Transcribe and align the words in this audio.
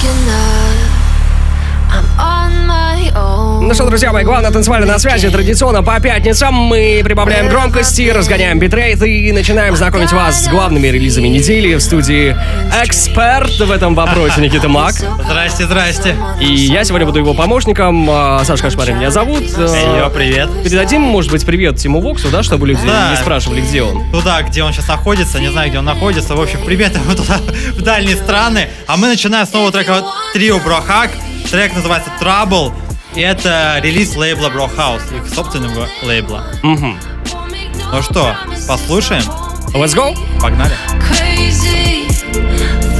looking 0.00 0.28
up. 0.28 0.47
Ну 3.68 3.74
что, 3.74 3.84
друзья 3.84 4.14
мои, 4.14 4.24
главное 4.24 4.50
танцевальное 4.50 4.88
на 4.88 4.98
связи. 4.98 5.28
Традиционно 5.28 5.82
по 5.82 6.00
пятницам 6.00 6.54
мы 6.54 7.02
прибавляем 7.04 7.48
громкости, 7.48 8.08
разгоняем 8.08 8.58
битрейт 8.58 9.02
и 9.02 9.30
начинаем 9.30 9.76
знакомить 9.76 10.10
вас 10.10 10.46
с 10.46 10.48
главными 10.48 10.86
релизами 10.86 11.28
недели 11.28 11.74
в 11.74 11.80
студии 11.82 12.34
эксперт 12.82 13.50
в 13.60 13.70
этом 13.70 13.94
вопросе 13.94 14.40
Никита 14.40 14.70
Мак. 14.70 14.94
Здрасте, 14.94 15.66
здрасте. 15.66 16.16
И 16.40 16.46
я 16.46 16.82
сегодня 16.84 17.04
буду 17.04 17.18
его 17.18 17.34
помощником. 17.34 18.08
А, 18.10 18.42
Саша 18.42 18.62
Кашмарин 18.62 18.96
меня 18.96 19.10
зовут. 19.10 19.44
А, 19.58 19.98
Йо, 19.98 20.08
привет. 20.08 20.48
Передадим, 20.64 21.02
может 21.02 21.30
быть, 21.30 21.44
привет 21.44 21.76
Тиму 21.76 22.00
Воксу, 22.00 22.30
да, 22.30 22.42
чтобы 22.42 22.66
люди 22.68 22.80
Да. 22.86 23.10
не 23.10 23.16
спрашивали, 23.18 23.60
где 23.60 23.82
он. 23.82 24.10
Туда, 24.12 24.40
где 24.44 24.62
он 24.62 24.72
сейчас 24.72 24.88
находится, 24.88 25.40
не 25.40 25.50
знаю, 25.50 25.68
где 25.68 25.78
он 25.78 25.84
находится. 25.84 26.34
В 26.34 26.40
общем, 26.40 26.60
привет 26.64 26.94
ему 26.94 27.14
туда, 27.14 27.36
в 27.76 27.82
дальние 27.82 28.16
страны. 28.16 28.68
А 28.86 28.96
мы 28.96 29.08
начинаем 29.08 29.46
с 29.46 29.52
нового 29.52 29.72
трека 29.72 30.04
трио 30.32 30.58
Брохак. 30.58 31.10
Трек 31.50 31.74
называется 31.74 32.10
Trouble. 32.18 32.72
И 33.14 33.20
это 33.20 33.80
релиз 33.82 34.14
лейбла 34.16 34.48
Брохаус, 34.48 35.02
их 35.12 35.26
собственного 35.32 35.88
лейбла. 36.02 36.44
Мгм. 36.62 36.98
Ну 37.92 38.02
что, 38.02 38.36
послушаем? 38.66 39.22
Let's 39.74 39.94
go. 39.94 40.14
Погнали. 40.40 40.74
Crazy, 41.00 42.06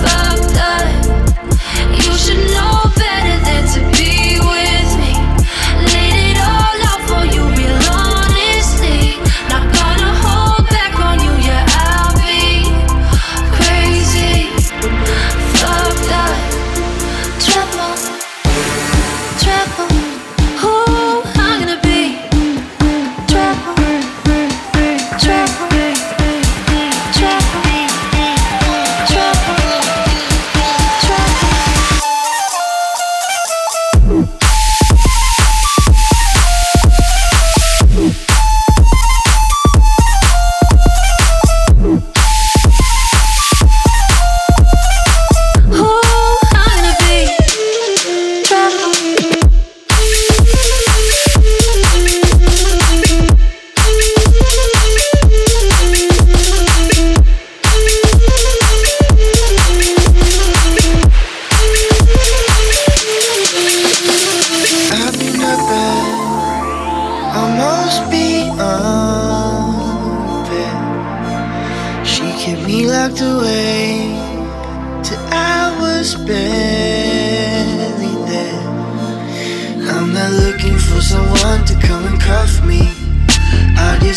fucked 0.03 0.57
up. 0.57 0.87
You 1.97 2.13
should 2.17 2.51
know 2.51 2.91
better 2.97 3.08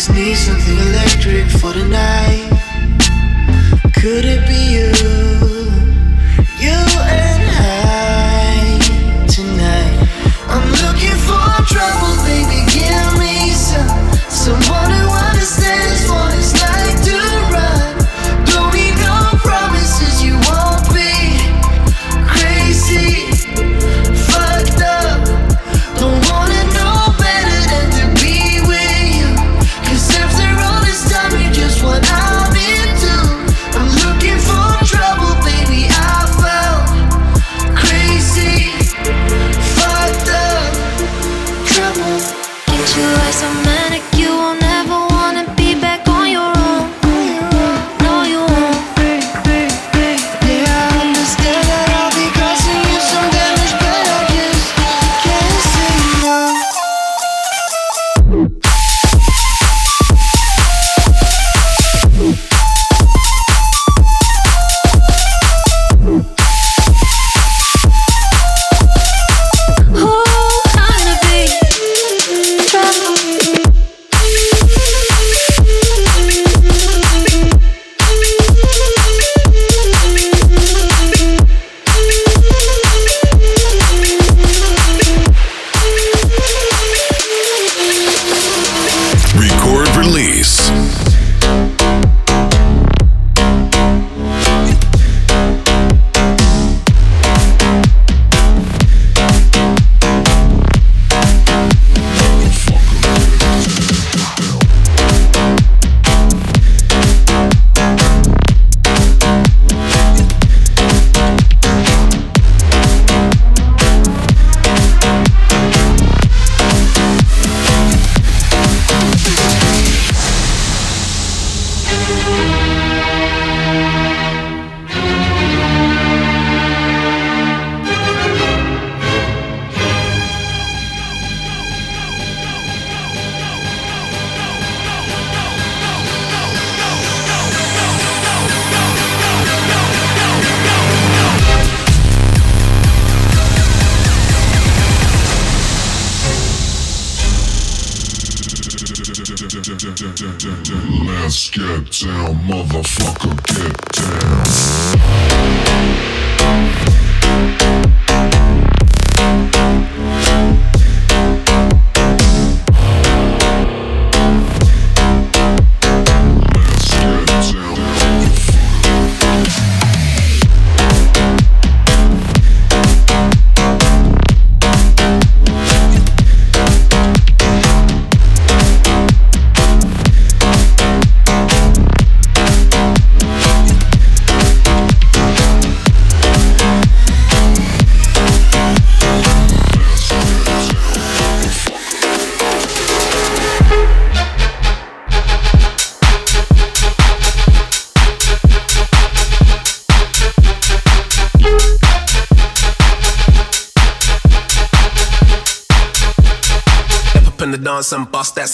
just 0.04 0.16
need 0.16 0.34
something 0.34 0.78
electric 0.78 1.46
for 1.48 1.72
the 1.72 1.84
night. 1.84 2.50
Could 3.94 4.24
it 4.24 4.41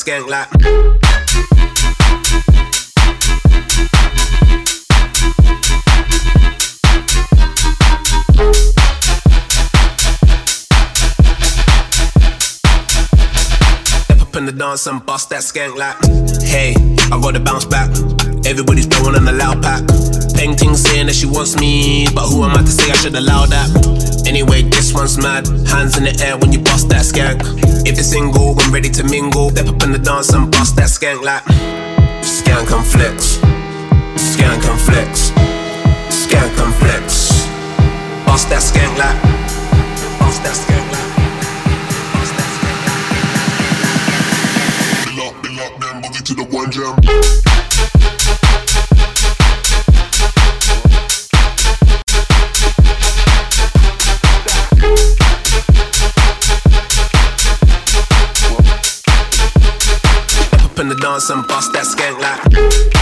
skank 0.09 0.29
like. 0.29 0.49
In 14.37 14.47
the 14.47 14.53
dance 14.53 14.87
and 14.87 15.05
bust 15.05 15.31
that 15.31 15.41
skank 15.41 15.77
like. 15.77 15.97
Hey, 16.45 16.75
I 17.13 17.21
got 17.21 17.33
to 17.33 17.41
bounce 17.41 17.65
back. 17.65 17.91
Everybody's 18.47 18.87
throwing 18.87 19.17
on 19.17 19.25
the 19.25 19.33
loud 19.33 19.61
pack. 19.63 20.08
Painting 20.49 20.77
saying 20.77 21.07
that 21.09 21.15
she 21.15 21.27
wants 21.27 21.61
me, 21.61 22.09
but 22.15 22.25
who 22.25 22.43
am 22.43 22.57
I 22.57 22.63
to 22.63 22.73
say 22.73 22.91
I 22.91 22.95
should 22.97 23.15
allow 23.15 23.45
that? 23.45 23.69
Anyway, 24.27 24.63
this 24.63 24.95
one's 24.95 25.19
mad. 25.19 25.47
Hands 25.69 25.95
in 25.99 26.05
the 26.05 26.25
air 26.25 26.39
when 26.39 26.53
you 26.53 26.59
bust 26.59 26.89
that 26.89 27.05
skank. 27.05 27.45
If 27.85 27.97
you're 27.97 28.03
single, 28.03 28.55
when 28.55 28.73
ready 28.73 28.89
to 28.89 29.05
mingle, 29.05 29.51
step 29.51 29.69
up 29.69 29.83
in 29.83 29.93
the 29.93 29.99
dance 29.99 30.33
and 30.33 30.51
bust 30.51 30.75
that 30.77 30.89
skank 30.89 31.21
like. 31.21 31.45
Skank 32.25 32.73
and 32.73 32.87
flex. 32.87 33.37
Skank 34.17 34.65
and 34.65 34.81
flex. 34.81 35.29
Skank 36.09 36.57
and 36.65 36.75
flex. 36.81 37.45
Bust 38.25 38.49
that 38.49 38.65
skank 38.65 38.97
like. 38.97 39.21
Bust 40.19 40.41
that 40.49 40.57
skank 40.57 40.81
like. 40.89 41.05
To 46.25 46.35
the 46.35 46.45
one 46.45 46.71
jam. 46.71 46.97
In 60.79 60.89
the 60.89 60.95
dance 60.95 61.31
and 61.31 61.47
bust 61.47 61.73
that 61.73 61.85
skank 61.85 62.19
like. 62.21 62.98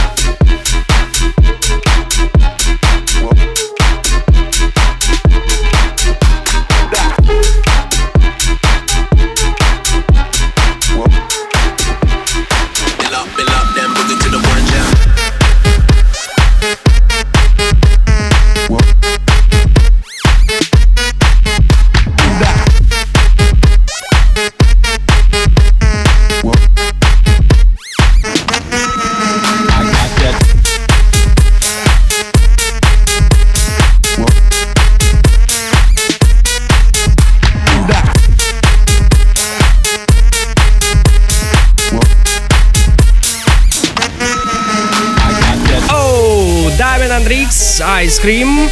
Ice 47.81 48.23
Cream. 48.23 48.71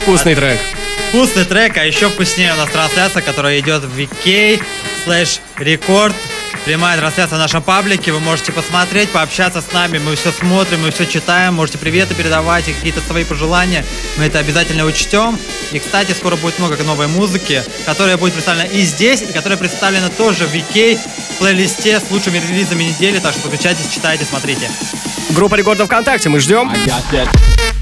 Вкусный 0.00 0.34
трек. 0.34 0.58
Вкусный 1.08 1.44
трек, 1.44 1.76
а 1.76 1.84
еще 1.84 2.08
вкуснее 2.08 2.52
у 2.54 2.56
нас 2.56 2.70
трансляция, 2.70 3.22
которая 3.22 3.60
идет 3.60 3.84
в 3.84 3.98
VK 3.98 4.62
слэш 5.04 5.40
рекорд. 5.58 6.14
Прямая 6.64 6.96
трансляция 6.96 7.36
в 7.36 7.40
нашем 7.40 7.62
паблике, 7.62 8.12
вы 8.12 8.20
можете 8.20 8.50
посмотреть, 8.50 9.10
пообщаться 9.10 9.60
с 9.60 9.70
нами, 9.72 9.98
мы 9.98 10.16
все 10.16 10.32
смотрим, 10.32 10.80
мы 10.80 10.90
все 10.90 11.04
читаем, 11.04 11.54
можете 11.54 11.76
приветы 11.76 12.14
передавать 12.14 12.66
и 12.68 12.72
какие-то 12.72 13.00
свои 13.00 13.24
пожелания, 13.24 13.84
мы 14.16 14.24
это 14.24 14.38
обязательно 14.38 14.86
учтем. 14.86 15.38
И, 15.72 15.78
кстати, 15.78 16.12
скоро 16.12 16.36
будет 16.36 16.58
много 16.58 16.82
новой 16.84 17.06
музыки, 17.06 17.62
которая 17.84 18.16
будет 18.16 18.32
представлена 18.32 18.64
и 18.64 18.80
здесь, 18.82 19.20
и 19.20 19.32
которая 19.32 19.58
представлена 19.58 20.08
тоже 20.08 20.46
в 20.46 20.54
VK 20.54 20.98
плейлисте 21.38 22.00
с 22.00 22.10
лучшими 22.10 22.38
релизами 22.38 22.84
недели, 22.84 23.18
так 23.18 23.32
что 23.34 23.42
подключайтесь, 23.42 23.88
читайте, 23.92 24.24
смотрите. 24.24 24.70
Группа 25.30 25.56
рекордов 25.56 25.88
ВКонтакте, 25.88 26.30
мы 26.30 26.40
ждем. 26.40 26.72
Рекорд-релиз. 26.72 27.73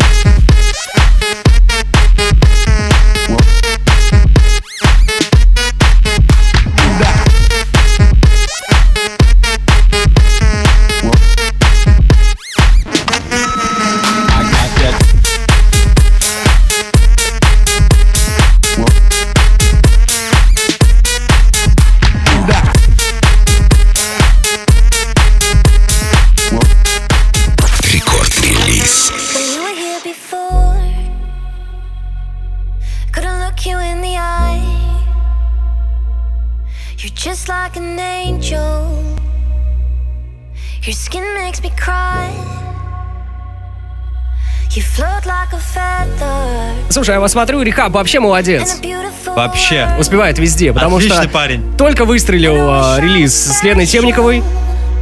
Слушай, 46.92 47.12
я 47.14 47.20
вас 47.20 47.32
смотрю, 47.32 47.62
Рихаб 47.62 47.92
вообще 47.92 48.20
молодец. 48.20 48.76
Вообще. 49.24 49.88
Успевает 49.98 50.38
везде, 50.38 50.74
потому 50.74 50.96
Отличный 50.96 51.22
что 51.22 51.28
парень. 51.30 51.74
только 51.78 52.04
выстрелил 52.04 52.54
а, 52.68 52.98
релиз 53.00 53.34
с 53.34 53.62
Леной 53.62 53.86
Темниковой. 53.86 54.42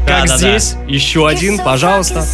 Как 0.06 0.26
Да-да-да. 0.26 0.36
здесь, 0.36 0.76
еще 0.86 1.26
один, 1.26 1.58
пожалуйста. 1.58 2.24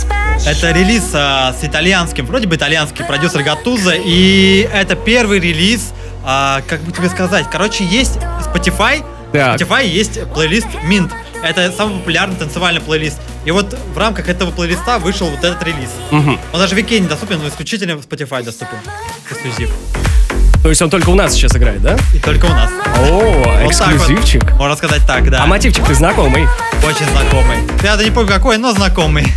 Это 0.46 0.72
релиз 0.72 1.04
а, 1.14 1.54
с 1.58 1.64
итальянским, 1.64 2.26
вроде 2.26 2.46
бы 2.46 2.56
итальянский 2.56 3.02
продюсер 3.06 3.42
Гатуза, 3.42 3.94
и 3.94 4.68
это 4.74 4.94
первый 4.94 5.40
релиз, 5.40 5.94
а, 6.22 6.60
как 6.68 6.82
бы 6.82 6.92
тебе 6.92 7.08
сказать, 7.08 7.46
короче, 7.50 7.82
есть 7.84 8.18
Spotify, 8.44 9.02
Так. 9.32 9.58
в 9.58 9.62
Spotify 9.62 9.86
есть 9.88 10.20
плейлист 10.34 10.66
Mint, 10.86 11.10
это 11.42 11.72
самый 11.72 11.98
популярный 11.98 12.36
танцевальный 12.36 12.82
плейлист, 12.82 13.18
и 13.46 13.50
вот 13.52 13.78
в 13.94 13.96
рамках 13.96 14.28
этого 14.28 14.50
плейлиста 14.50 14.98
вышел 14.98 15.28
вот 15.30 15.42
этот 15.42 15.62
релиз. 15.62 15.90
Он 16.10 16.38
даже 16.52 16.74
в 16.74 16.78
Вики 16.78 16.94
недоступен, 16.94 17.38
но 17.38 17.48
исключительно 17.48 17.94
в 17.96 18.00
Spotify 18.00 18.42
доступен, 18.42 18.76
эксклюзив, 19.30 19.70
То 20.64 20.68
есть 20.68 20.82
он 20.82 20.90
только 20.90 21.10
у 21.10 21.14
нас 21.14 21.32
сейчас 21.32 21.54
играет, 21.56 21.80
да? 21.80 21.96
и 22.12 22.18
только 22.18 22.46
у 22.46 22.50
нас. 22.50 22.70
О, 22.98 23.12
Вот 23.12 23.44
так 23.44 23.62
вот, 23.62 23.70
эксклюзивчик. 23.70 24.52
можно 24.54 24.76
сказать 24.76 25.06
так, 25.06 25.30
да. 25.30 25.44
А 25.44 25.46
мотивчик 25.46 25.86
ты 25.86 25.94
знакомый. 25.94 26.48
Очень 26.84 27.06
знакомый. 27.12 27.58
Я 27.84 27.96
не 28.02 28.10
помню 28.10 28.28
какой, 28.28 28.58
но 28.58 28.72
знакомый. 28.72 29.32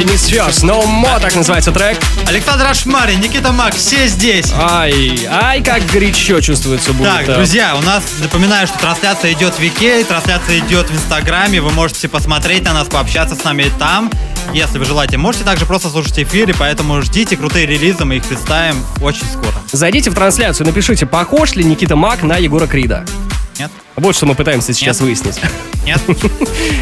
Денис 0.00 0.28
Фёс, 0.28 0.62
No 0.62 0.82
Mo, 0.86 1.20
так 1.20 1.34
называется 1.34 1.72
трек. 1.72 1.98
Александр 2.26 2.66
Ашмарин, 2.68 3.20
Никита 3.20 3.52
Мак, 3.52 3.74
все 3.74 4.06
здесь. 4.06 4.50
Ай, 4.56 5.28
ай, 5.30 5.62
как 5.62 5.84
горячо 5.92 6.40
чувствуется 6.40 6.94
будет. 6.94 7.10
Так, 7.10 7.26
друзья, 7.26 7.76
у 7.76 7.82
нас, 7.82 8.02
напоминаю, 8.18 8.66
что 8.66 8.78
трансляция 8.78 9.34
идет 9.34 9.52
в 9.52 9.58
Вике, 9.58 10.02
трансляция 10.04 10.60
идет 10.60 10.88
в 10.88 10.94
Инстаграме, 10.94 11.60
вы 11.60 11.70
можете 11.72 12.08
посмотреть 12.08 12.64
на 12.64 12.72
нас, 12.72 12.88
пообщаться 12.88 13.36
с 13.36 13.44
нами 13.44 13.70
там, 13.78 14.10
если 14.54 14.78
вы 14.78 14.86
желаете. 14.86 15.18
Можете 15.18 15.44
также 15.44 15.66
просто 15.66 15.90
слушать 15.90 16.18
эфиры, 16.18 16.54
поэтому 16.58 17.02
ждите 17.02 17.36
крутые 17.36 17.66
релизы, 17.66 18.06
мы 18.06 18.16
их 18.16 18.24
представим 18.24 18.82
очень 19.02 19.26
скоро. 19.30 19.52
Зайдите 19.70 20.08
в 20.08 20.14
трансляцию, 20.14 20.66
напишите, 20.66 21.04
похож 21.04 21.56
ли 21.56 21.62
Никита 21.62 21.94
Мак 21.94 22.22
на 22.22 22.38
Егора 22.38 22.66
Крида. 22.66 23.04
Нет? 23.58 23.70
Вот 23.96 24.16
что 24.16 24.24
мы 24.24 24.34
пытаемся 24.34 24.72
сейчас 24.72 25.00
Нет. 25.00 25.06
выяснить. 25.06 25.40
Нет? 25.84 26.00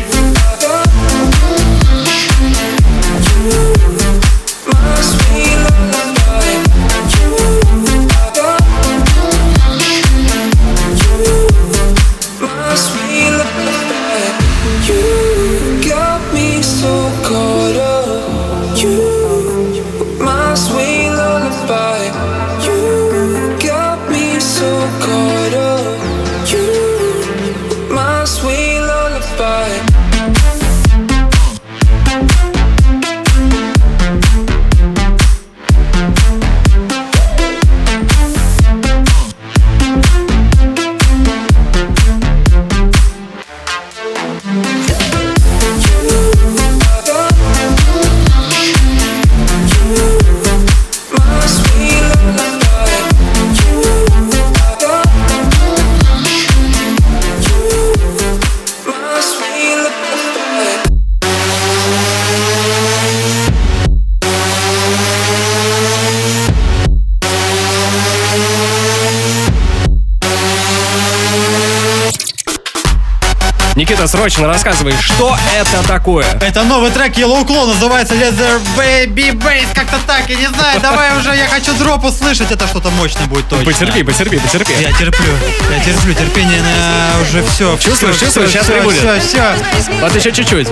срочно 74.19 74.49
рассказывай, 74.49 74.95
что 75.01 75.37
это 75.55 75.87
такое? 75.87 76.27
Это 76.41 76.65
новый 76.65 76.91
трек 76.91 77.17
Yellow 77.17 77.47
Claw, 77.47 77.69
называется 77.69 78.17
Leather 78.17 78.61
Baby 78.77 79.31
Bass, 79.31 79.67
как-то 79.73 79.97
так, 80.09 80.29
я 80.29 80.35
не 80.35 80.49
знаю, 80.49 80.81
давай 80.81 81.17
уже, 81.17 81.37
я 81.37 81.47
хочу 81.47 81.73
дроп 81.75 82.05
услышать, 82.05 82.51
это 82.51 82.67
что-то 82.67 82.91
мощное 82.91 83.27
будет 83.27 83.49
точно. 83.49 83.65
Потерпи, 83.65 84.03
потерпи, 84.03 84.39
потерпи. 84.39 84.73
Я 84.81 84.93
терплю, 84.93 85.33
я 85.71 85.85
терплю, 85.85 86.15
терпение 86.15 86.61
на 86.61 87.23
уже 87.23 87.45
все. 87.45 87.79
Чувствуешь, 87.79 88.17
чувствуешь, 88.17 88.51
сейчас 88.51 88.65
все, 88.65 88.73
прибудет. 88.73 88.99
Все, 88.99 89.21
все. 89.21 89.55
Вот 90.01 90.17
еще 90.17 90.33
чуть-чуть. 90.33 90.69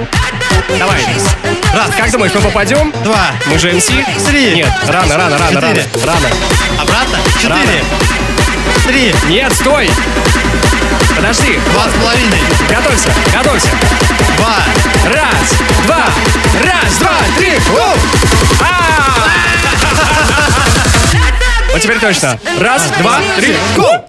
Давай. 0.81 1.01
Раз, 1.73 1.91
как 1.97 2.11
думаешь, 2.11 2.33
мы 2.35 2.41
попадем? 2.41 2.93
Два. 3.05 3.31
Мы 3.47 3.59
же 3.61 3.73
МС? 3.73 3.87
Три. 4.27 4.57
Нет, 4.57 4.73
рано, 4.89 5.17
рано, 5.17 5.39
рано, 5.39 5.61
рано. 5.61 5.77
Четыре. 5.77 6.05
Рано. 6.05 6.29
Обратно? 6.81 7.19
Четыре. 7.41 7.55
Рано. 7.55 8.87
Три. 8.89 9.15
Нет, 9.29 9.53
стой! 9.53 9.89
Подожди. 11.15 11.59
Два 11.73 11.89
с 11.89 11.93
половиной. 11.95 12.41
Готовься, 12.69 13.11
готовься. 13.33 13.69
Два. 14.37 14.57
Раз, 15.07 15.55
два, 15.85 16.07
раз, 16.65 16.97
два, 16.99 17.17
три. 17.37 17.53
А! 18.61 19.29
Вот 21.73 21.83
теперь 21.83 21.99
точно. 21.99 22.39
Раз, 22.61 22.83
два, 23.01 23.21
три. 23.39 23.55
Гоу! 23.77 24.06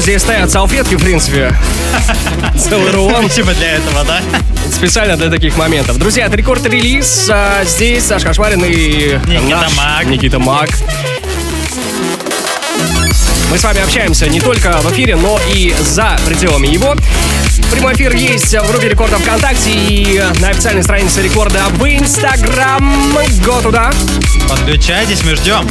Здесь 0.00 0.22
стоят 0.22 0.50
салфетки, 0.50 0.94
в 0.94 1.00
принципе. 1.00 1.54
Целый 2.58 2.92
рулон. 2.92 3.26
Видимо, 3.26 3.54
для 3.54 3.74
этого, 3.74 4.04
да? 4.04 4.20
Специально 4.70 5.16
для 5.16 5.30
таких 5.30 5.56
моментов. 5.56 5.98
Друзья, 5.98 6.26
это 6.26 6.36
рекорд-релиз. 6.36 7.28
А, 7.30 7.64
Здесь 7.64 8.04
Саш 8.04 8.22
Кошмарин 8.22 8.64
и 8.64 9.18
Никита 9.26 9.56
наш 9.56 9.76
Мак. 9.76 10.06
Никита 10.06 10.38
Мак. 10.38 10.70
Мы 13.50 13.58
с 13.58 13.64
вами 13.64 13.80
общаемся 13.80 14.28
не 14.28 14.40
только 14.40 14.78
в 14.82 14.92
эфире, 14.92 15.16
но 15.16 15.40
и 15.52 15.74
за 15.80 16.18
пределами 16.26 16.66
его. 16.68 16.94
Прямой 17.70 17.94
эфир 17.94 18.14
есть 18.14 18.54
в 18.54 18.68
группе 18.68 18.88
Рекорда 18.88 19.18
ВКонтакте 19.18 19.70
и 19.70 20.22
на 20.40 20.50
официальной 20.50 20.82
странице 20.82 21.22
Рекорда 21.22 21.64
в 21.70 21.84
Инстаграм. 21.86 23.12
Го 23.44 23.60
туда. 23.60 23.90
Подключайтесь, 24.48 25.24
мы 25.24 25.34
ждем. 25.34 25.66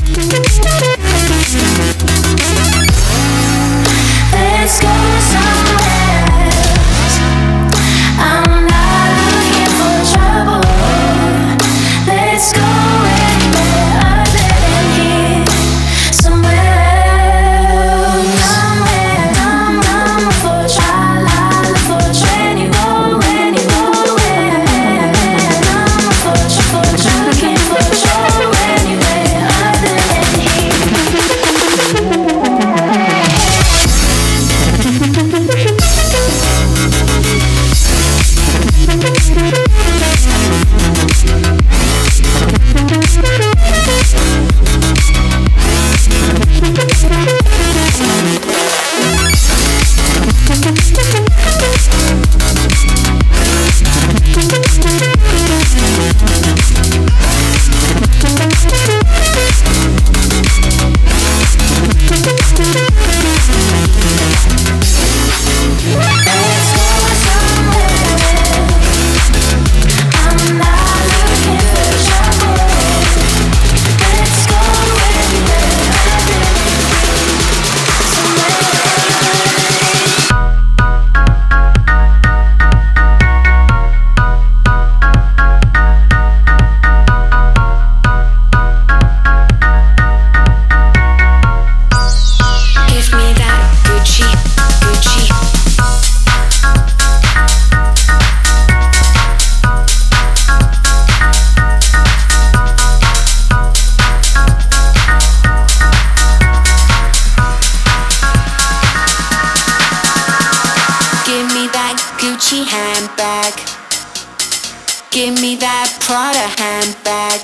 Handbag. 116.78 117.42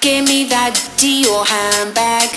Give 0.00 0.24
me 0.24 0.44
that 0.48 0.74
Dior 0.98 1.46
handbag. 1.46 2.28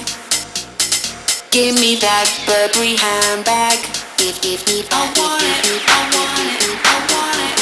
Give 1.52 1.76
me 1.76 1.96
that 2.00 2.28
Burberry 2.48 2.96
handbag. 2.96 3.80
I 4.20 5.04
want 5.18 5.44
it. 5.44 5.82
I 5.86 6.00
want 6.16 6.64
it. 6.64 6.80
I 6.86 6.98
want 7.12 7.52
it. 7.52 7.53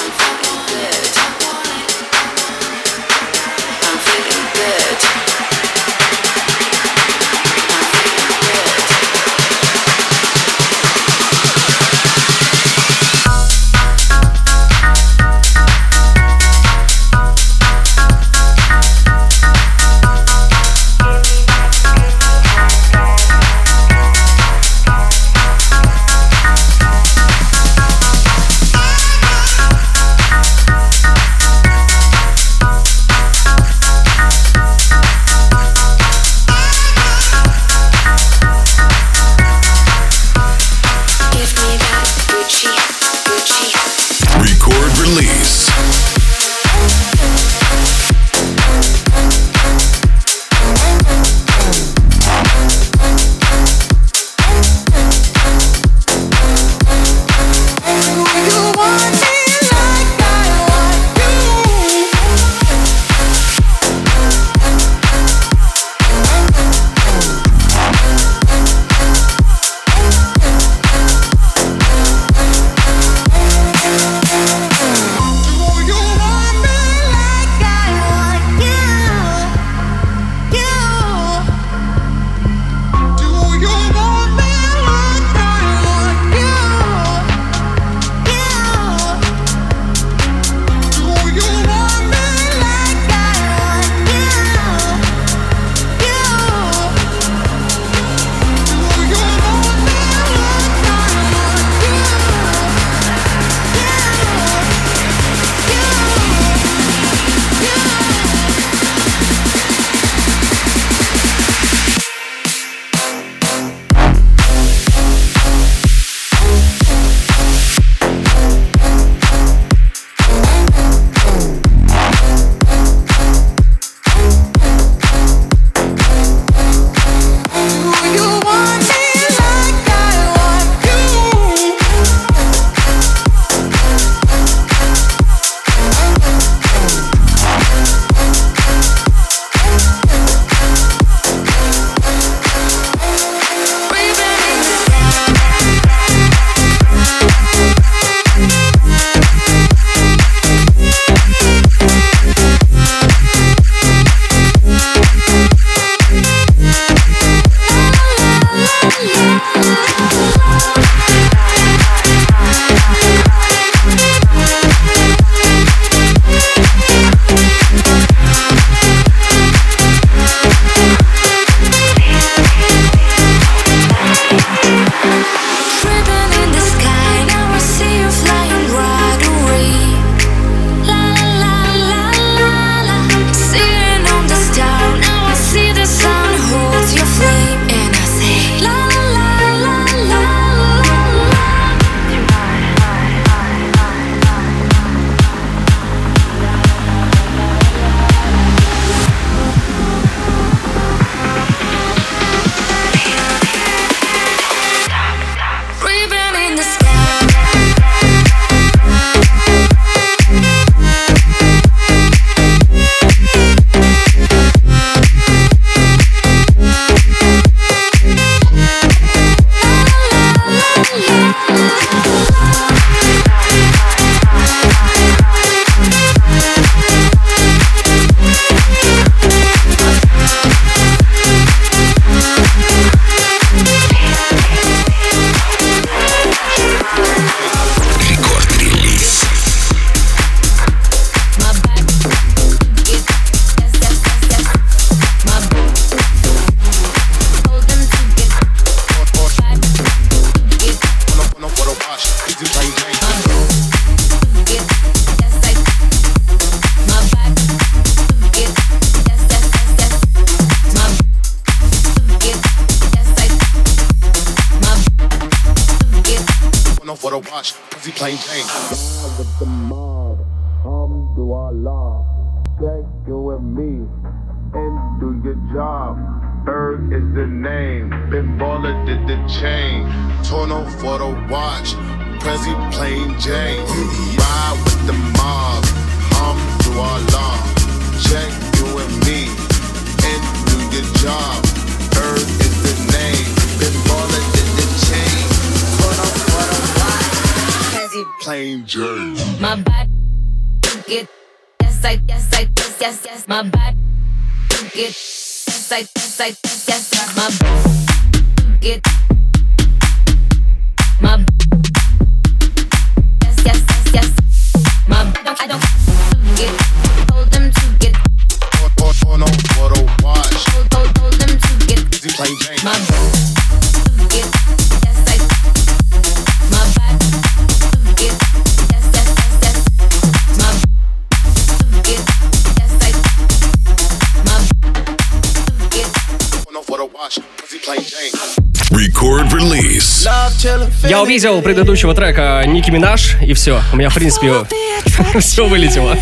Я 340.87 341.01
увидел 341.01 341.37
у 341.37 341.41
предыдущего 341.41 341.93
трека 341.93 342.43
Ники 342.45 342.71
Минаж, 342.71 343.17
и 343.21 343.33
все. 343.33 343.61
У 343.73 343.75
меня, 343.75 343.89
в 343.89 343.95
принципе, 343.95 344.33
все 345.19 345.47
вылетело 345.47 345.97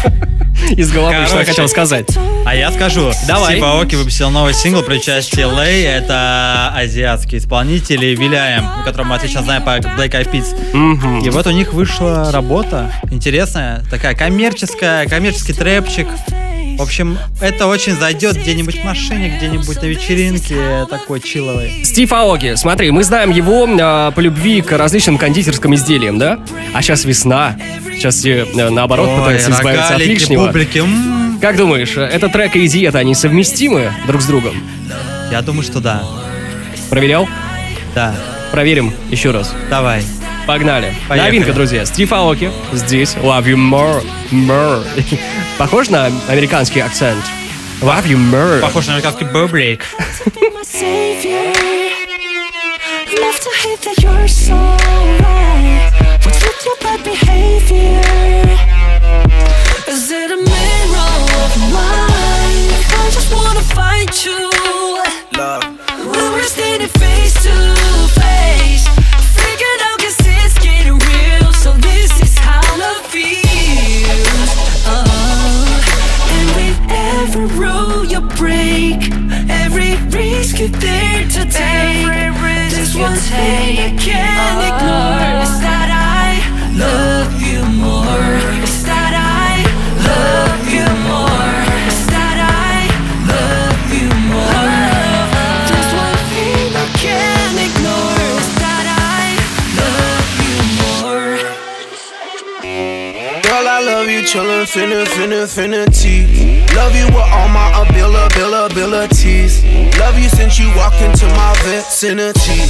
из 0.72 0.91
головы, 0.91 1.13
что 1.13 1.22
я 1.22 1.28
Короче. 1.30 1.45
хотел 1.50 1.67
сказать. 1.69 2.06
А 2.45 2.56
я 2.56 2.72
скажу, 2.72 3.12
Давай. 3.28 3.54
Стив 3.54 3.63
Аоки 3.63 3.95
выпустил 3.95 4.30
новый 4.30 4.54
сингл 4.54 4.84
при 4.84 4.98
участии 4.98 5.41
Лэй. 5.43 5.84
Это 5.86 6.72
азиатский 6.76 7.38
исполнитель 7.38 8.04
и 8.04 8.15
Виляем, 8.15 8.65
которого 8.86 9.08
мы 9.08 9.15
отлично 9.15 9.41
знаем 9.41 9.63
по 9.63 9.78
Black 9.78 10.12
Eyed 10.12 10.32
Peas. 10.32 11.26
И 11.26 11.30
вот 11.30 11.48
у 11.48 11.52
них 11.52 11.74
вышла 11.74 12.32
работа 12.32 12.91
интересная, 13.10 13.84
такая 13.89 14.15
коммерческая, 14.15 15.08
коммерческий 15.08 15.54
трэпчик. 15.54 16.08
В 16.80 16.82
общем, 16.82 17.20
это 17.42 17.68
очень 17.68 17.94
зайдет 17.94 18.38
где-нибудь 18.38 18.80
в 18.80 18.84
машине, 18.86 19.34
где-нибудь 19.38 19.82
на 19.82 19.86
вечеринке, 19.86 20.88
такой 20.89 21.20
чиловый. 21.20 21.84
Стив 21.84 22.10
Аоки, 22.13 22.56
смотри, 22.56 22.89
мы 22.92 23.04
знаем 23.04 23.32
его 23.32 23.68
э, 23.68 24.12
по 24.15 24.20
любви 24.22 24.62
к 24.62 24.72
различным 24.78 25.18
кондитерским 25.18 25.76
изделиям, 25.76 26.18
да? 26.18 26.39
А 26.74 26.82
сейчас 26.82 27.04
весна. 27.04 27.58
Сейчас 27.96 28.15
все, 28.15 28.46
э, 28.56 28.70
наоборот, 28.70 29.10
пытаются 29.20 29.52
избавиться 29.52 29.96
от 29.96 30.00
лишнего. 30.06 30.48
публики. 30.48 30.78
м, 30.78 31.38
Как 31.42 31.58
думаешь, 31.58 31.98
э, 31.98 32.02
этот 32.02 32.32
трек 32.32 32.56
и 32.56 32.65
диета, 32.65 33.00
они 33.00 33.13
совместимы 33.13 33.92
друг 34.08 34.22
с 34.22 34.26
другом? 34.26 34.56
Я 35.34 35.42
думаю, 35.42 35.63
что 35.63 35.82
да. 35.82 36.02
Проверял? 36.89 37.28
Да. 37.94 38.15
Проверим 38.54 38.94
еще 39.12 39.32
раз. 39.32 39.54
Давай. 39.70 40.02
Погнали. 40.49 40.95
Поехали. 41.07 41.27
Новинка, 41.27 41.53
друзья. 41.53 41.85
Стив 41.85 42.12
Аоки 42.12 42.51
здесь. 42.73 43.13
Love 43.17 43.45
you 43.45 43.55
more. 43.55 44.03
more. 44.31 44.83
Похож 45.59 45.89
на 45.89 46.09
американский 46.27 46.79
акцент? 46.79 47.23
Love 47.81 48.07
you 48.07 48.17
more. 48.17 48.59
Похож 48.59 48.88
на 48.88 48.93
американский 48.93 49.25
behavior? 57.03 58.01
Is 59.88 60.09
it 60.09 60.31
a 60.31 60.38
mirror 60.38 61.15
of 61.45 61.53
mine? 61.71 62.71
I 62.97 63.12
just 63.13 63.31
wanna 63.31 63.62
fight 63.77 64.25
you. 64.25 64.49
Love. 65.38 65.63
We 66.12 66.29
were 66.33 66.41
standing 66.41 66.88
face. 66.88 67.18
You're 80.60 80.67
there 80.67 81.24
to 81.24 81.45
take. 81.45 82.04
There's 82.72 82.95
one 82.98 83.15
thing 83.15 83.80
I 83.80 83.95
can't 83.95 84.60
ignore. 84.67 85.43
Is 85.43 85.56
that 85.63 85.88
I 85.88 86.36
love 86.76 87.18
chillin', 104.30 104.65
finna, 104.68 105.06
finna, 105.06 105.48
finna. 105.48 105.86
Love 106.76 106.96
you 106.96 107.06
with 107.08 107.26
all 107.34 107.50
my 107.50 107.70
abilities. 108.70 109.63
Love 109.98 110.20
you 110.20 110.30
since 110.30 110.60
you 110.60 110.70
walked 110.78 111.02
into 111.02 111.26
my 111.34 111.54
vicinity. 111.65 112.62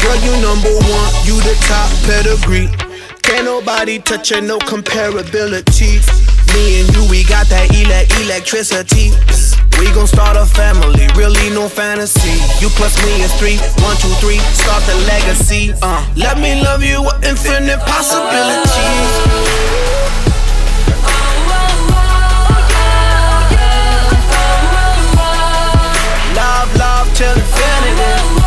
Girl, 0.00 0.16
you 0.24 0.32
number 0.40 0.72
one, 0.72 1.10
you 1.28 1.36
the 1.44 1.54
top 1.68 1.90
pedigree. 2.08 2.68
Can't 3.22 3.44
nobody 3.44 3.98
touch 3.98 4.32
it, 4.32 4.42
no 4.42 4.58
comparability. 4.58 6.00
Me 6.54 6.80
and 6.80 6.88
you, 6.96 7.04
we 7.10 7.24
got 7.24 7.46
that 7.48 7.68
ele- 7.76 8.08
electricity. 8.24 9.12
We 9.78 9.92
gon' 9.92 10.06
start 10.06 10.36
a 10.36 10.46
family, 10.46 11.06
really 11.16 11.50
no 11.50 11.68
fantasy. 11.68 12.40
You 12.64 12.68
plus 12.72 12.96
me 13.04 13.20
is 13.20 13.32
three, 13.36 13.58
one, 13.84 13.96
two, 14.00 14.12
three, 14.16 14.38
start 14.56 14.82
the 14.88 14.96
legacy. 15.06 15.74
Uh, 15.82 16.00
let 16.16 16.38
me 16.38 16.62
love 16.62 16.82
you 16.82 17.02
with 17.02 17.20
infinite 17.24 17.80
possibilities. 17.84 19.52
off 27.02 27.14
till 27.14 27.26
infinity. 27.26 28.41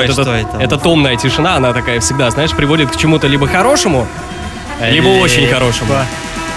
Ой, 0.00 0.06
Вот 0.06 0.12
что 0.12 0.22
это, 0.34 0.48
это? 0.56 0.56
эта 0.62 0.76
томная 0.78 1.16
тишина, 1.16 1.56
она 1.56 1.72
такая 1.72 2.00
всегда, 2.00 2.30
знаешь, 2.30 2.52
приводит 2.52 2.90
к 2.90 2.96
чему-то 2.96 3.26
либо 3.26 3.46
хорошему, 3.46 4.06
либо 4.80 5.08
очень 5.08 5.46
хорошему. 5.48 5.92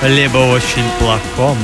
Либо 0.02 0.38
очень 0.38 0.84
плохому. 1.00 1.58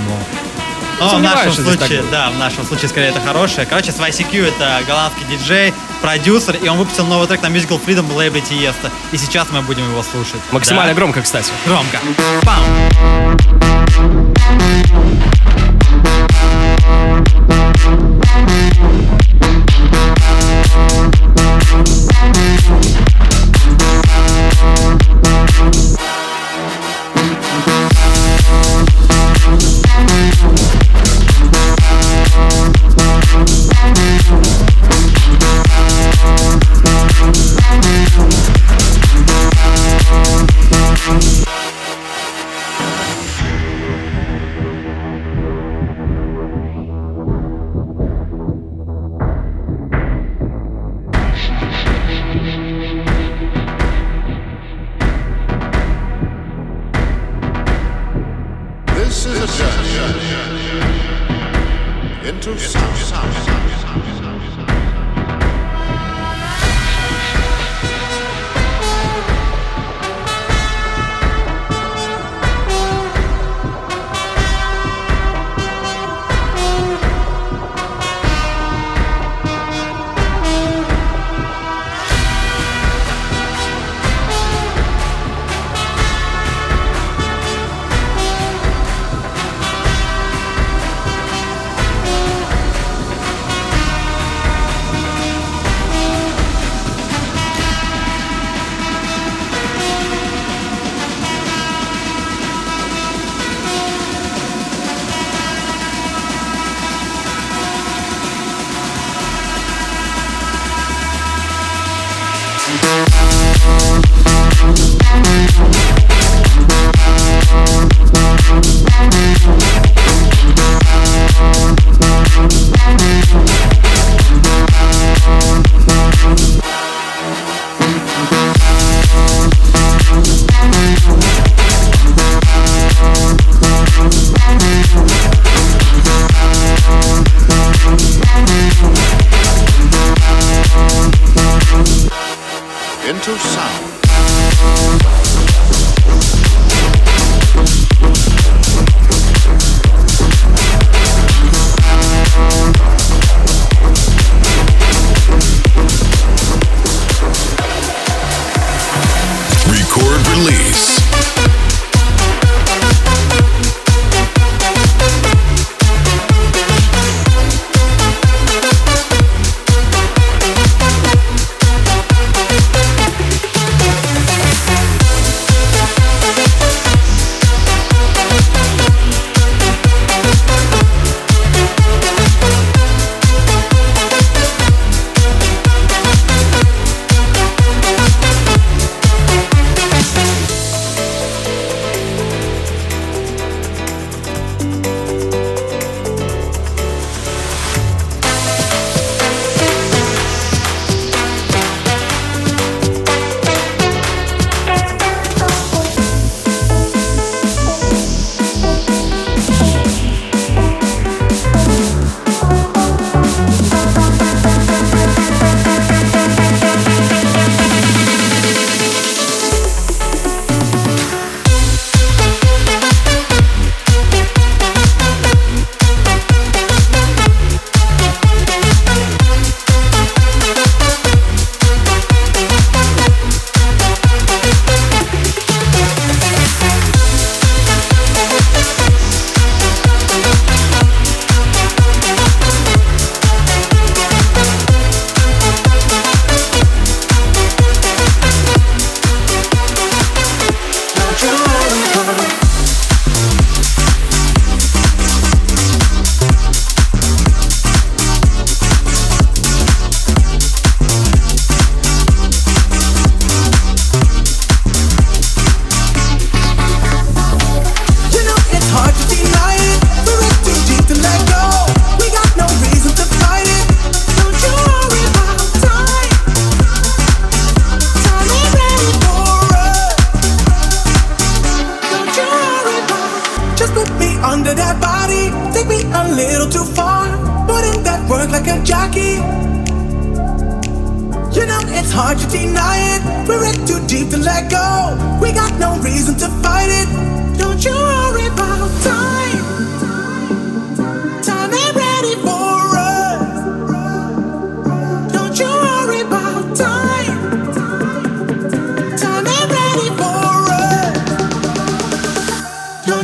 Но 1.00 1.08
в 1.08 1.12
Сомневаюсь, 1.12 1.58
нашем 1.58 1.64
случае, 1.78 2.04
да, 2.12 2.30
в 2.30 2.38
нашем 2.38 2.66
случае 2.66 2.90
скорее 2.90 3.08
это 3.08 3.22
хорошее. 3.22 3.66
Короче, 3.66 3.94
с 3.94 3.96
YCQ 4.00 4.48
это 4.50 4.82
голландский 4.86 5.26
диджей, 5.30 5.74
продюсер, 6.02 6.58
и 6.62 6.68
он 6.68 6.78
выпустил 6.78 7.06
новый 7.06 7.26
трек 7.28 7.42
на 7.42 7.48
Musical 7.48 7.80
Freedom 7.84 8.02
в 8.02 8.16
лейбле 8.18 8.42
Тиеста. 8.42 8.92
И 9.14 9.18
сейчас 9.18 9.48
мы 9.52 9.62
будем 9.62 9.90
его 9.90 10.04
слушать. 10.04 10.42
Максимально 10.52 10.94
Да? 10.94 10.98
громко, 10.98 11.22
кстати. 11.22 11.52
Громко. 11.66 12.00
Пам. 12.44 13.59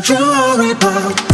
you're 0.07 0.71
about 0.71 1.24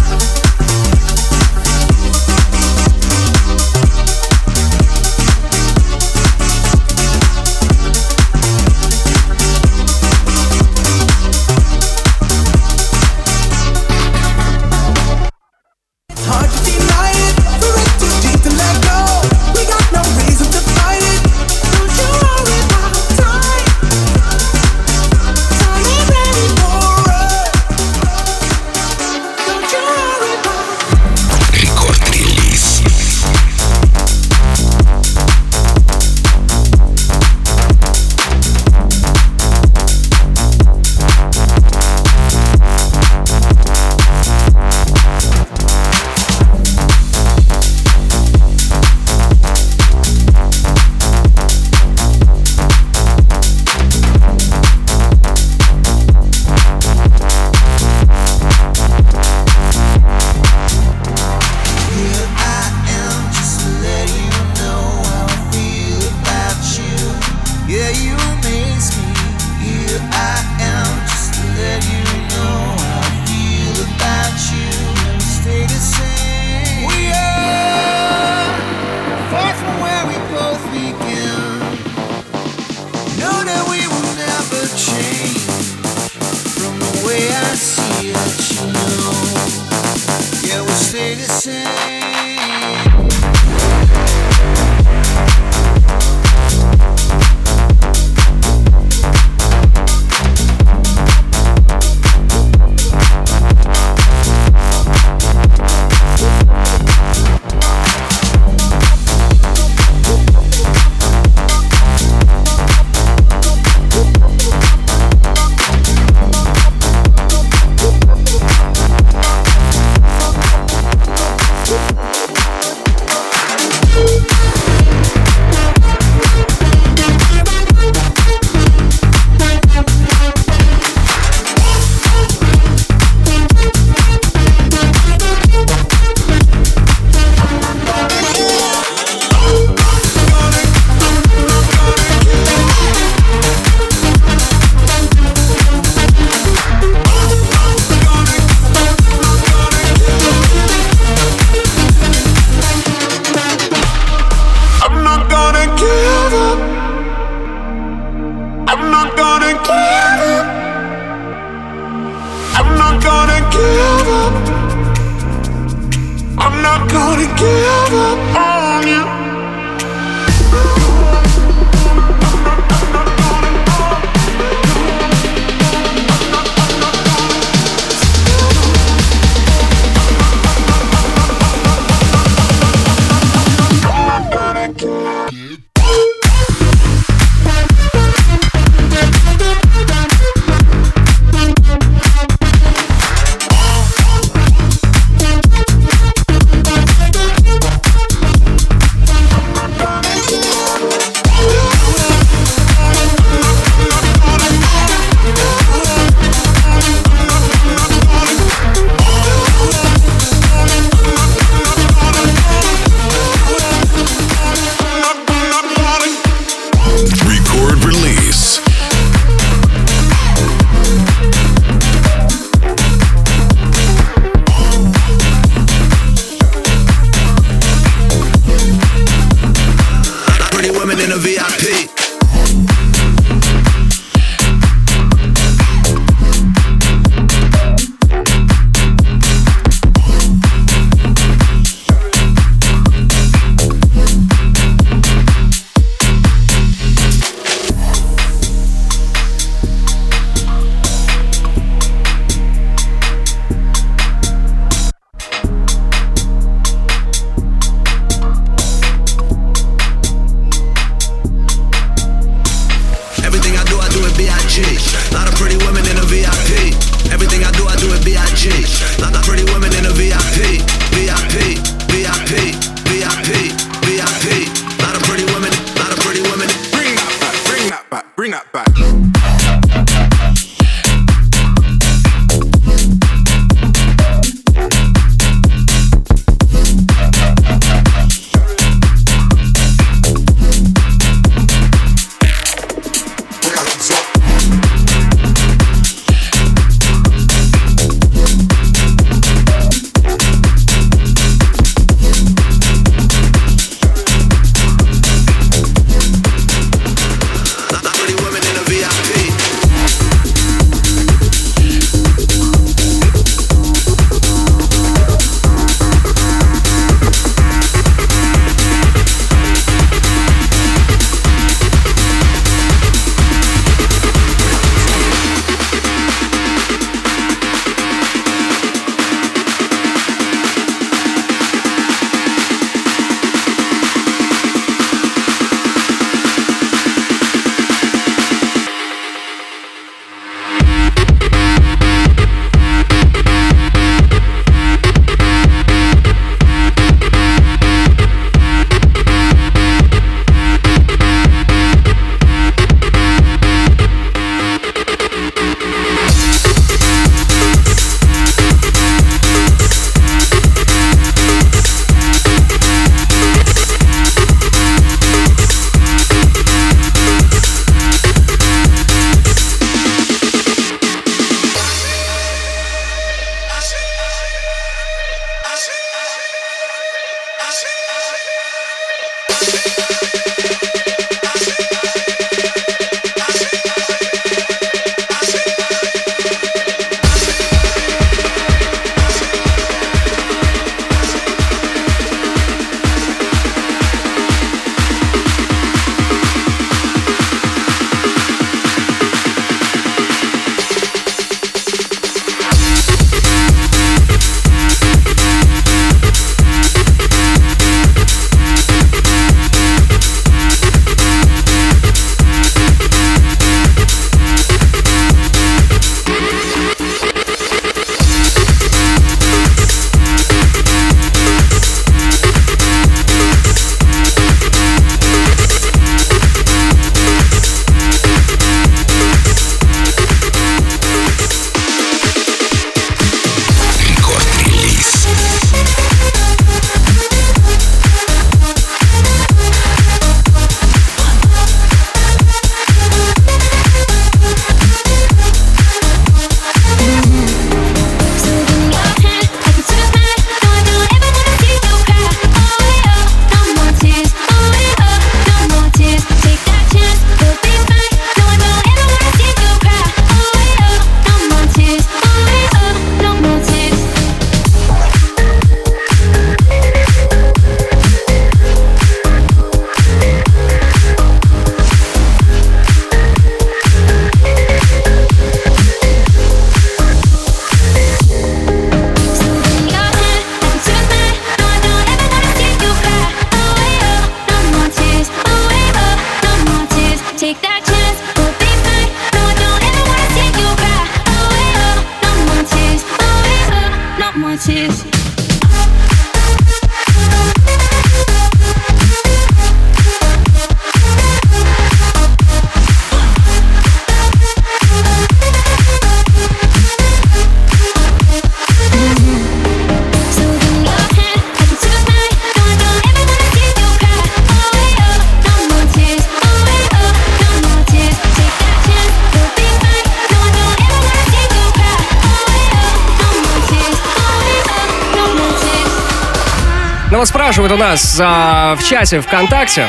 нас 527.72 527.98
а, 528.02 528.58
в 528.58 528.64
чате 528.68 529.00
ВКонтакте 529.00 529.66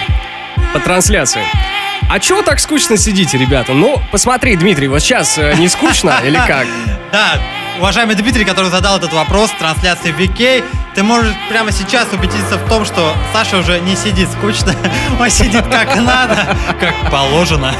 по 0.72 0.80
трансляции. 0.80 1.42
А 2.11 2.18
чего 2.18 2.42
так 2.42 2.59
скучно 2.59 2.96
сидите, 2.96 3.38
ребята? 3.38 3.74
Ну, 3.74 4.03
посмотри, 4.11 4.57
Дмитрий, 4.57 4.88
вот 4.88 4.98
сейчас 4.98 5.38
э, 5.38 5.55
не 5.55 5.68
скучно 5.68 6.16
или 6.24 6.36
как? 6.36 6.66
Да, 7.12 7.38
уважаемый 7.78 8.16
Дмитрий, 8.16 8.44
который 8.44 8.72
задал 8.72 8.96
этот 8.96 9.12
вопрос 9.12 9.50
в 9.50 9.59
трансляции 9.59 10.11
в 10.11 10.18
VK, 10.18 10.64
ты 10.96 11.05
можешь 11.05 11.32
прямо 11.48 11.70
сейчас 11.70 12.09
убедиться 12.12 12.59
в 12.59 12.68
том, 12.68 12.84
что 12.84 13.14
Саша 13.32 13.59
уже 13.59 13.78
не 13.78 13.94
сидит 13.94 14.28
скучно, 14.30 14.74
он 15.20 15.30
сидит 15.30 15.64
как 15.68 15.94
надо, 15.94 16.57
как 16.80 17.09
положено. 17.09 17.72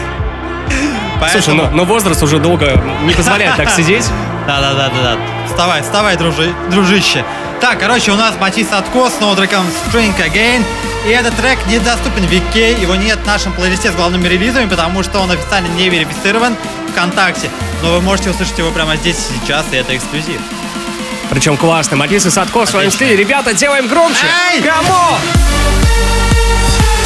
Слушай, 1.33 1.55
ну, 1.55 1.69
но 1.73 1.85
возраст 1.85 2.23
уже 2.23 2.39
долго 2.39 2.81
не 3.03 3.13
позволяет 3.13 3.57
так 3.57 3.71
сидеть. 3.71 4.05
Да-да-да-да-да. 4.47 5.19
Вставай, 5.49 5.83
вставай, 5.83 6.17
дружи, 6.17 6.53
дружище. 6.71 7.25
Так, 7.63 7.79
короче, 7.79 8.11
у 8.11 8.17
нас 8.17 8.35
Матис 8.41 8.71
Садко 8.71 9.09
с 9.09 9.21
новым 9.21 9.37
треком 9.37 9.65
String 9.87 10.13
Again. 10.19 10.65
И 11.07 11.11
этот 11.11 11.37
трек 11.37 11.65
недоступен 11.69 12.27
в 12.27 12.33
VK, 12.33 12.81
его 12.81 12.97
нет 12.97 13.21
в 13.21 13.27
нашем 13.27 13.53
плейлисте 13.53 13.93
с 13.93 13.95
главными 13.95 14.27
релизами, 14.27 14.69
потому 14.69 15.05
что 15.05 15.21
он 15.21 15.31
официально 15.31 15.69
не 15.69 15.89
верифицирован 15.89 16.57
ВКонтакте. 16.91 17.51
Но 17.85 17.93
вы 17.93 18.01
можете 18.01 18.31
услышать 18.31 18.59
его 18.59 18.73
прямо 18.73 18.97
здесь 18.97 19.17
и 19.17 19.41
сейчас, 19.41 19.65
и 19.71 19.77
это 19.77 19.97
эксклюзив. 19.97 20.41
Причем 21.31 21.57
классно. 21.57 21.97
Матис 21.97 22.27
и 22.27 22.31
Садко 22.31 22.67
в 22.67 22.69
своем 22.69 22.91
стиле. 22.91 23.15
Ребята, 23.15 23.55
делаем 23.55 23.87
громче. 23.87 24.27
Кому? 24.65 25.19
вас 25.21 27.02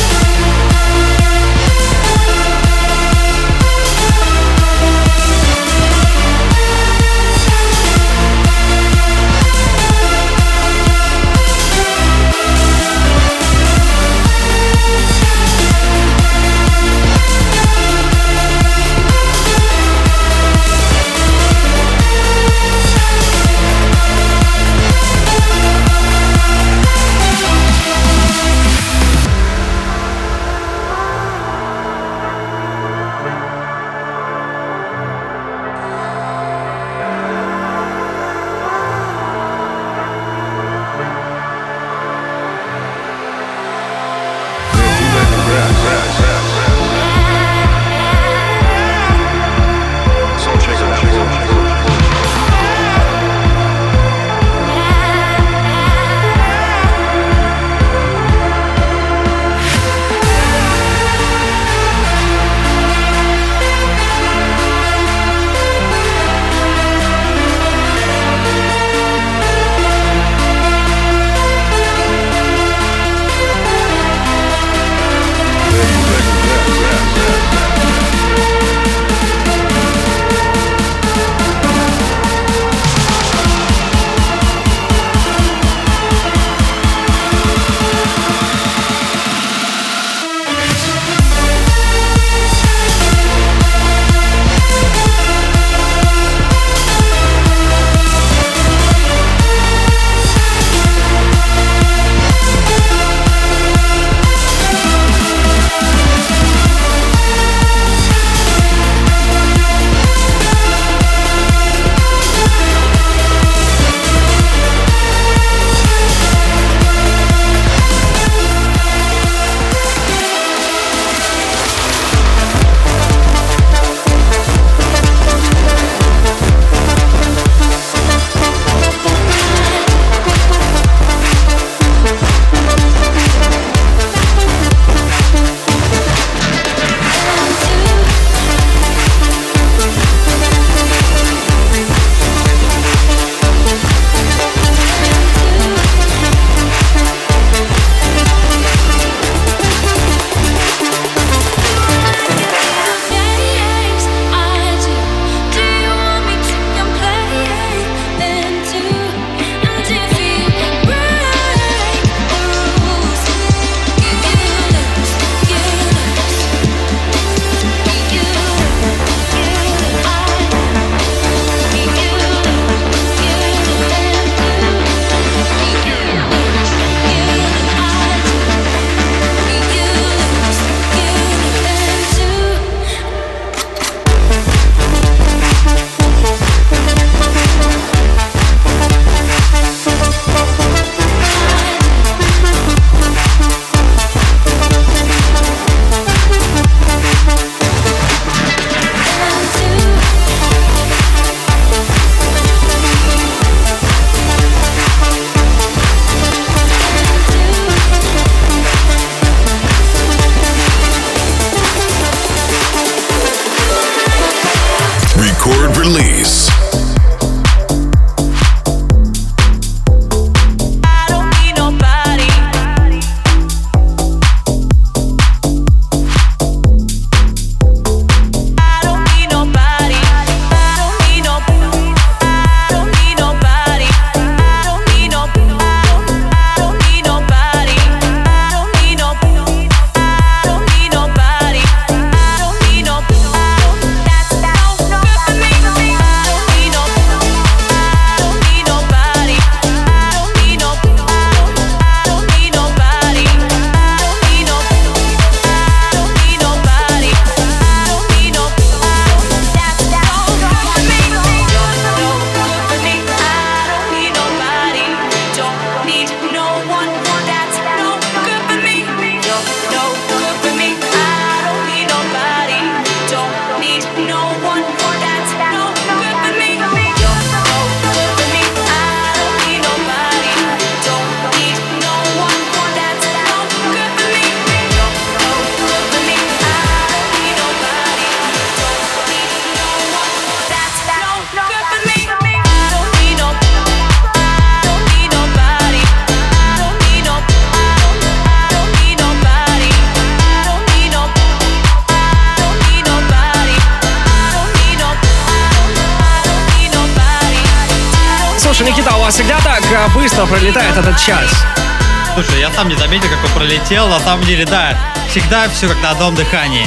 сам 313.27 313.43
не 313.43 313.57
заметил, 313.57 313.87
как 313.87 313.89
он 313.89 313.89
пролетел. 313.89 313.89
На 313.89 314.01
самом 314.01 314.25
деле, 314.25 314.45
да, 314.47 314.77
всегда 315.11 315.49
все 315.49 315.69
как 315.69 315.83
на 315.83 315.91
одном 315.91 316.15
дыхании. 316.15 316.67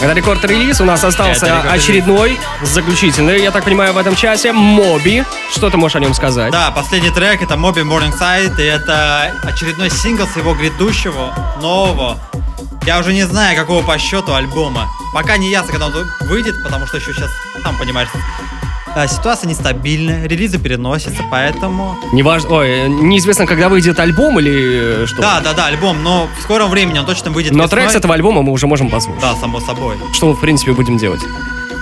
Это 0.00 0.12
рекорд-релиз. 0.12 0.80
У 0.80 0.84
нас 0.84 1.04
остался 1.04 1.46
рекорд-релиз. 1.46 1.82
очередной, 1.82 2.38
заключительный, 2.62 3.42
я 3.42 3.50
так 3.50 3.64
понимаю, 3.64 3.92
в 3.92 3.98
этом 3.98 4.16
часе. 4.16 4.52
Моби. 4.52 5.24
Что 5.52 5.68
ты 5.68 5.76
можешь 5.76 5.96
о 5.96 6.00
нем 6.00 6.14
сказать? 6.14 6.52
Да, 6.52 6.70
последний 6.70 7.10
трек 7.10 7.42
это 7.42 7.54
Moby 7.54 7.82
Morningside, 7.84 8.58
и 8.58 8.64
это 8.64 9.34
очередной 9.42 9.90
сингл 9.90 10.26
с 10.26 10.36
его 10.36 10.54
грядущего, 10.54 11.34
нового. 11.60 12.18
Я 12.86 12.98
уже 12.98 13.12
не 13.12 13.24
знаю, 13.24 13.56
какого 13.56 13.82
по 13.82 13.98
счету 13.98 14.32
альбома. 14.32 14.88
Пока 15.12 15.36
не 15.36 15.50
ясно, 15.50 15.72
когда 15.72 15.86
он 15.86 16.10
выйдет, 16.20 16.62
потому 16.64 16.86
что 16.86 16.96
еще 16.96 17.12
сейчас, 17.12 17.30
сам 17.62 17.76
понимаешь, 17.76 18.08
а, 18.94 19.06
ситуация 19.06 19.48
нестабильная, 19.48 20.26
релизы 20.26 20.58
переносятся, 20.58 21.22
поэтому... 21.30 21.96
Неважно, 22.12 22.50
ой, 22.50 22.88
неизвестно, 22.88 23.46
когда 23.46 23.68
выйдет 23.68 23.98
альбом 24.00 24.38
или 24.40 25.02
э, 25.02 25.06
что. 25.06 25.22
Да, 25.22 25.40
да, 25.40 25.52
да, 25.52 25.66
альбом, 25.66 26.02
но 26.02 26.28
в 26.38 26.42
скором 26.42 26.70
времени 26.70 26.98
он 26.98 27.06
точно 27.06 27.30
выйдет 27.30 27.52
Но 27.52 27.64
весной. 27.64 27.80
трек 27.80 27.90
с 27.92 27.94
этого 27.94 28.14
альбома 28.14 28.42
мы 28.42 28.52
уже 28.52 28.66
можем 28.66 28.90
послушать. 28.90 29.22
Да, 29.22 29.34
само 29.36 29.60
собой. 29.60 29.96
Что 30.12 30.28
мы, 30.28 30.34
в 30.34 30.40
принципе, 30.40 30.72
будем 30.72 30.98
делать. 30.98 31.20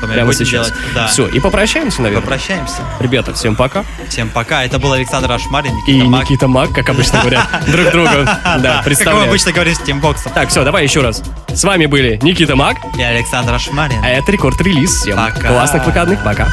Мы 0.09 0.15
Прямо 0.15 0.27
будем 0.33 0.39
сейчас. 0.47 0.69
делать, 0.69 0.83
да. 0.95 1.07
Все, 1.07 1.27
и 1.29 1.39
попрощаемся, 1.39 2.03
наверное. 2.03 2.23
Попрощаемся. 2.23 2.77
Ребята, 2.99 3.35
всем 3.35 3.55
пока. 3.57 3.85
Всем 4.09 4.29
пока. 4.31 4.65
Это 4.65 4.79
был 4.79 4.93
Александр 4.93 5.31
Ашмарин, 5.31 5.73
И 5.87 5.93
Никита 5.93 6.09
Мак. 6.09 6.23
Никита 6.23 6.49
Мак, 6.49 6.73
как 6.73 6.89
обычно 6.89 7.21
говорят 7.21 7.47
друг 7.67 7.91
другу. 7.93 8.09
Да, 8.59 8.59
Как 8.59 8.77
мы 8.79 8.83
представляю. 8.85 9.29
обычно 9.29 9.53
говорим 9.53 9.75
с 9.75 9.79
Тимбоксом. 9.81 10.33
Так, 10.33 10.49
все, 10.49 10.65
давай 10.65 10.85
еще 10.85 11.01
раз. 11.03 11.23
С 11.49 11.63
вами 11.65 11.87
были 11.87 12.19
Никита 12.23 12.57
Мак, 12.57 12.77
И 12.97 13.03
Александр 13.03 13.53
Ашмарин. 13.55 14.03
а 14.03 14.09
это 14.09 14.33
рекорд-релиз. 14.33 14.91
Всем 15.03 15.17
Пока. 15.17 15.47
классных 15.49 15.85
выходных, 15.87 16.23
пока. 16.25 16.49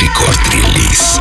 Рекорд-релиз. 0.00 1.20